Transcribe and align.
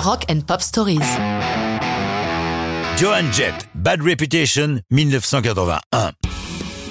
Rock 0.00 0.24
and 0.30 0.40
Pop 0.46 0.62
Stories. 0.62 0.98
Joan 2.96 3.30
Jett, 3.34 3.68
Bad 3.74 4.00
Reputation, 4.00 4.80
1981. 4.90 6.12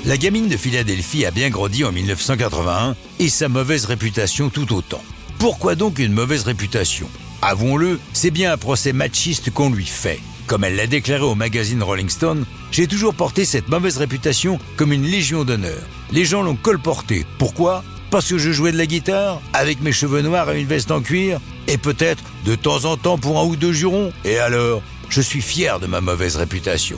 La 0.05 0.17
gamine 0.17 0.47
de 0.47 0.55
Philadelphie 0.55 1.25
a 1.25 1.31
bien 1.31 1.49
grandi 1.49 1.83
en 1.83 1.91
1981 1.91 2.95
et 3.17 3.29
sa 3.29 3.49
mauvaise 3.49 3.85
réputation 3.85 4.49
tout 4.49 4.75
autant. 4.75 5.01
Pourquoi 5.39 5.73
donc 5.73 5.97
une 5.97 6.13
mauvaise 6.13 6.43
réputation? 6.43 7.09
Avouons-le, 7.41 7.99
c'est 8.13 8.29
bien 8.29 8.53
un 8.53 8.57
procès 8.57 8.93
machiste 8.93 9.49
qu'on 9.49 9.71
lui 9.71 9.87
fait. 9.87 10.19
Comme 10.45 10.63
elle 10.63 10.75
l'a 10.75 10.85
déclaré 10.85 11.23
au 11.23 11.33
magazine 11.33 11.81
Rolling 11.81 12.09
Stone, 12.09 12.45
j'ai 12.71 12.85
toujours 12.85 13.15
porté 13.15 13.43
cette 13.43 13.69
mauvaise 13.69 13.97
réputation 13.97 14.59
comme 14.77 14.93
une 14.93 15.07
légion 15.07 15.45
d'honneur. 15.45 15.81
Les 16.11 16.25
gens 16.25 16.43
l'ont 16.43 16.55
colporté. 16.55 17.25
Pourquoi? 17.39 17.83
Parce 18.11 18.27
que 18.27 18.37
je 18.39 18.51
jouais 18.51 18.71
de 18.71 18.77
la 18.77 18.87
guitare, 18.87 19.39
avec 19.53 19.81
mes 19.81 19.91
cheveux 19.91 20.21
noirs 20.21 20.49
et 20.51 20.59
une 20.59 20.67
veste 20.67 20.89
en 20.89 21.01
cuir, 21.01 21.39
et 21.67 21.77
peut-être 21.77 22.23
de 22.45 22.55
temps 22.55 22.85
en 22.85 22.97
temps 22.97 23.17
pour 23.19 23.39
un 23.39 23.43
ou 23.43 23.55
deux 23.55 23.71
jurons. 23.71 24.11
Et 24.25 24.39
alors, 24.39 24.81
je 25.09 25.21
suis 25.21 25.41
fier 25.41 25.79
de 25.79 25.85
ma 25.85 26.01
mauvaise 26.01 26.35
réputation. 26.35 26.97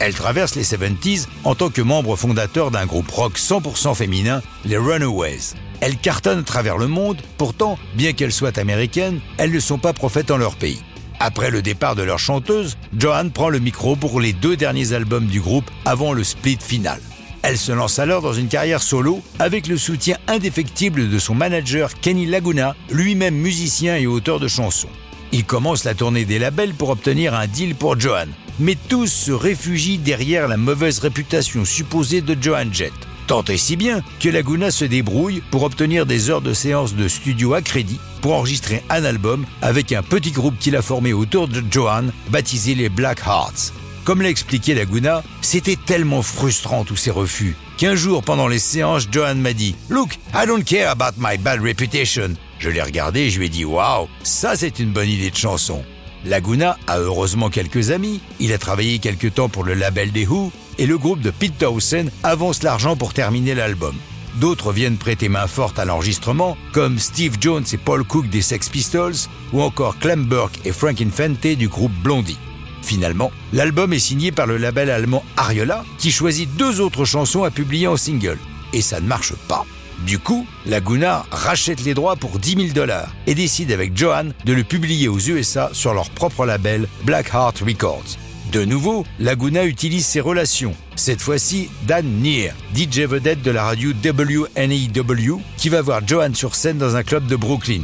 Elle 0.00 0.14
traverse 0.14 0.54
les 0.54 0.64
70s 0.64 1.26
en 1.44 1.54
tant 1.54 1.70
que 1.70 1.82
membre 1.82 2.16
fondateur 2.16 2.70
d'un 2.70 2.86
groupe 2.86 3.10
rock 3.10 3.38
100% 3.38 3.94
féminin, 3.94 4.42
les 4.64 4.76
Runaways. 4.76 5.54
Elle 5.80 5.96
cartonne 5.96 6.40
à 6.40 6.42
travers 6.42 6.76
le 6.76 6.88
monde, 6.88 7.18
pourtant, 7.38 7.78
bien 7.94 8.12
qu'elles 8.12 8.32
soient 8.32 8.58
américaines, 8.58 9.20
elles 9.38 9.52
ne 9.52 9.60
sont 9.60 9.78
pas 9.78 9.94
prophètes 9.94 10.30
en 10.30 10.36
leur 10.36 10.56
pays. 10.56 10.82
Après 11.20 11.50
le 11.50 11.60
départ 11.60 11.96
de 11.96 12.02
leur 12.02 12.18
chanteuse, 12.18 12.78
Joanne 12.96 13.30
prend 13.30 13.50
le 13.50 13.58
micro 13.58 13.94
pour 13.94 14.20
les 14.20 14.32
deux 14.32 14.56
derniers 14.56 14.94
albums 14.94 15.26
du 15.26 15.40
groupe 15.40 15.70
avant 15.84 16.14
le 16.14 16.24
split 16.24 16.58
final. 16.60 17.00
Elle 17.42 17.58
se 17.58 17.72
lance 17.72 17.98
alors 17.98 18.22
dans 18.22 18.34
une 18.34 18.48
carrière 18.48 18.82
solo 18.82 19.22
avec 19.38 19.66
le 19.66 19.78
soutien 19.78 20.16
indéfectible 20.28 21.08
de 21.08 21.18
son 21.18 21.34
manager 21.34 21.94
Kenny 22.00 22.26
Laguna, 22.26 22.76
lui-même 22.90 23.34
musicien 23.34 23.96
et 23.96 24.06
auteur 24.06 24.40
de 24.40 24.48
chansons. 24.48 24.90
Il 25.32 25.44
commence 25.44 25.84
la 25.84 25.94
tournée 25.94 26.24
des 26.24 26.38
labels 26.38 26.74
pour 26.74 26.90
obtenir 26.90 27.34
un 27.34 27.46
deal 27.46 27.74
pour 27.74 27.98
Joanne, 27.98 28.32
mais 28.58 28.76
tous 28.88 29.06
se 29.06 29.32
réfugient 29.32 29.98
derrière 29.98 30.48
la 30.48 30.56
mauvaise 30.56 30.98
réputation 30.98 31.64
supposée 31.64 32.20
de 32.20 32.36
Joanne 32.40 32.74
Jett. 32.74 32.92
Tant 33.26 33.44
et 33.44 33.56
si 33.56 33.76
bien 33.76 34.02
que 34.18 34.28
Laguna 34.28 34.72
se 34.72 34.84
débrouille 34.84 35.40
pour 35.52 35.62
obtenir 35.62 36.04
des 36.04 36.30
heures 36.30 36.42
de 36.42 36.52
séance 36.52 36.96
de 36.96 37.06
studio 37.06 37.54
à 37.54 37.62
crédit 37.62 38.00
pour 38.20 38.34
enregistrer 38.34 38.82
un 38.90 39.04
album 39.04 39.46
avec 39.62 39.92
un 39.92 40.02
petit 40.02 40.32
groupe 40.32 40.58
qu'il 40.58 40.74
a 40.74 40.82
formé 40.82 41.12
autour 41.12 41.46
de 41.46 41.62
Joanne, 41.70 42.12
baptisé 42.30 42.74
les 42.74 42.88
Black 42.88 43.20
Hearts. 43.20 43.72
Comme 44.04 44.22
l'a 44.22 44.30
expliqué 44.30 44.74
Laguna, 44.74 45.22
c'était 45.42 45.76
tellement 45.76 46.22
frustrant 46.22 46.84
tous 46.84 46.96
ces 46.96 47.10
refus 47.10 47.56
qu'un 47.80 47.94
jour 47.94 48.22
pendant 48.22 48.46
les 48.46 48.58
séances, 48.58 49.08
Joanne 49.10 49.40
m'a 49.40 49.54
dit 49.54 49.74
Look, 49.88 50.18
I 50.34 50.46
don't 50.46 50.62
care 50.62 50.90
about 50.90 51.18
my 51.18 51.38
bad 51.38 51.62
reputation. 51.62 52.34
Je 52.58 52.68
l'ai 52.68 52.82
regardé 52.82 53.20
et 53.20 53.30
je 53.30 53.38
lui 53.38 53.46
ai 53.46 53.48
dit 53.48 53.64
Waouh, 53.64 54.06
ça 54.22 54.54
c'est 54.54 54.80
une 54.80 54.92
bonne 54.92 55.08
idée 55.08 55.30
de 55.30 55.36
chanson. 55.36 55.82
Laguna 56.26 56.76
a 56.86 56.98
heureusement 56.98 57.48
quelques 57.48 57.90
amis, 57.90 58.20
il 58.38 58.52
a 58.52 58.58
travaillé 58.58 58.98
quelque 58.98 59.28
temps 59.28 59.48
pour 59.48 59.64
le 59.64 59.72
label 59.72 60.12
des 60.12 60.26
Who, 60.26 60.52
et 60.76 60.84
le 60.84 60.98
groupe 60.98 61.22
de 61.22 61.30
Pete 61.30 61.56
Townsend 61.56 62.10
avance 62.22 62.62
l'argent 62.62 62.96
pour 62.96 63.14
terminer 63.14 63.54
l'album. 63.54 63.96
D'autres 64.34 64.72
viennent 64.72 64.98
prêter 64.98 65.30
main 65.30 65.46
forte 65.46 65.78
à 65.78 65.86
l'enregistrement, 65.86 66.58
comme 66.72 66.98
Steve 66.98 67.38
Jones 67.40 67.64
et 67.72 67.78
Paul 67.78 68.04
Cook 68.04 68.28
des 68.28 68.42
Sex 68.42 68.68
Pistols, 68.68 69.26
ou 69.54 69.62
encore 69.62 69.98
Clem 69.98 70.26
Burke 70.26 70.60
et 70.66 70.72
Frank 70.72 71.00
Infante 71.00 71.46
du 71.46 71.68
groupe 71.68 71.92
Blondie. 72.02 72.38
Finalement, 72.82 73.30
l'album 73.52 73.92
est 73.92 73.98
signé 73.98 74.32
par 74.32 74.46
le 74.46 74.56
label 74.56 74.90
allemand 74.90 75.24
Ariola, 75.36 75.84
qui 75.98 76.10
choisit 76.10 76.54
deux 76.56 76.80
autres 76.80 77.04
chansons 77.04 77.44
à 77.44 77.50
publier 77.50 77.86
en 77.86 77.96
single. 77.96 78.38
Et 78.72 78.82
ça 78.82 79.00
ne 79.00 79.06
marche 79.06 79.34
pas. 79.48 79.66
Du 80.06 80.18
coup, 80.18 80.46
Laguna 80.64 81.26
rachète 81.30 81.84
les 81.84 81.94
droits 81.94 82.16
pour 82.16 82.38
10 82.38 82.56
000 82.56 82.68
dollars 82.74 83.14
et 83.26 83.34
décide 83.34 83.70
avec 83.70 83.96
Johan 83.96 84.28
de 84.44 84.52
le 84.52 84.64
publier 84.64 85.08
aux 85.08 85.18
USA 85.18 85.68
sur 85.72 85.92
leur 85.92 86.08
propre 86.10 86.46
label 86.46 86.88
Blackheart 87.04 87.58
Records. 87.58 88.16
De 88.50 88.64
nouveau, 88.64 89.04
Laguna 89.20 89.64
utilise 89.64 90.06
ses 90.06 90.20
relations. 90.20 90.74
Cette 90.96 91.20
fois-ci, 91.20 91.68
Dan 91.86 92.04
Neer, 92.20 92.52
DJ 92.74 93.00
vedette 93.00 93.42
de 93.42 93.50
la 93.50 93.62
radio 93.62 93.92
WNEW, 93.92 95.40
qui 95.56 95.68
va 95.68 95.82
voir 95.82 96.00
Johan 96.06 96.34
sur 96.34 96.54
scène 96.54 96.78
dans 96.78 96.96
un 96.96 97.02
club 97.02 97.26
de 97.26 97.36
Brooklyn. 97.36 97.82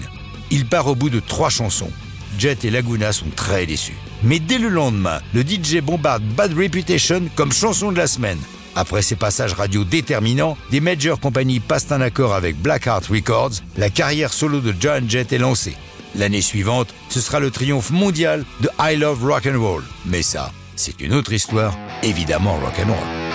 Il 0.50 0.66
part 0.66 0.88
au 0.88 0.94
bout 0.94 1.10
de 1.10 1.20
trois 1.20 1.50
chansons. 1.50 1.90
Jet 2.38 2.64
et 2.64 2.70
Laguna 2.70 3.12
sont 3.12 3.30
très 3.34 3.66
déçus. 3.66 3.96
Mais 4.22 4.38
dès 4.38 4.58
le 4.58 4.68
lendemain, 4.68 5.20
le 5.34 5.42
DJ 5.42 5.80
bombarde 5.82 6.22
Bad 6.22 6.52
Reputation 6.52 7.22
comme 7.34 7.52
chanson 7.52 7.92
de 7.92 7.96
la 7.96 8.06
semaine. 8.06 8.38
Après 8.74 9.02
ces 9.02 9.16
passages 9.16 9.54
radio 9.54 9.84
déterminants, 9.84 10.58
des 10.70 10.80
major 10.80 11.18
compagnies 11.18 11.60
passent 11.60 11.92
un 11.92 12.00
accord 12.02 12.34
avec 12.34 12.60
Blackheart 12.60 13.06
Records, 13.06 13.62
la 13.76 13.88
carrière 13.88 14.32
solo 14.32 14.60
de 14.60 14.74
John 14.78 15.08
Jett 15.08 15.32
est 15.32 15.38
lancée. 15.38 15.76
L'année 16.14 16.42
suivante, 16.42 16.94
ce 17.08 17.20
sera 17.20 17.40
le 17.40 17.50
triomphe 17.50 17.90
mondial 17.90 18.44
de 18.60 18.68
I 18.78 18.96
Love 18.96 19.24
Rock 19.24 19.46
and 19.46 19.60
Roll. 19.60 19.82
Mais 20.04 20.22
ça, 20.22 20.52
c'est 20.74 21.00
une 21.00 21.14
autre 21.14 21.32
histoire, 21.32 21.76
évidemment 22.02 22.58
rock 22.58 22.74
and 22.84 22.92
roll. 22.92 23.25